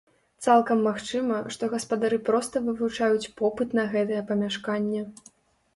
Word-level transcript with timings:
Цалкам 0.45 0.79
магчыма, 0.87 1.37
што 1.55 1.63
гаспадары 1.75 2.17
проста 2.31 2.63
вывучаюць 2.71 3.31
попыт 3.41 3.69
на 3.83 3.87
гэтае 3.95 4.21
памяшканне. 4.33 5.01